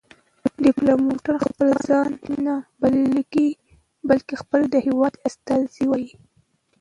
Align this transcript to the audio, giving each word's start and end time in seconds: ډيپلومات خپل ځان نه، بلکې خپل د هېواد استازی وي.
ډيپلومات 0.65 1.25
خپل 1.45 1.67
ځان 1.87 2.09
نه، 2.45 2.55
بلکې 4.07 4.33
خپل 4.41 4.61
د 4.73 4.75
هېواد 4.85 5.13
استازی 5.27 5.83
وي. 5.91 6.07